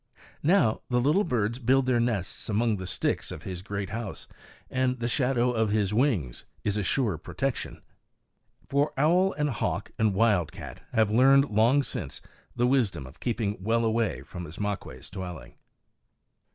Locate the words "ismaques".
14.47-15.11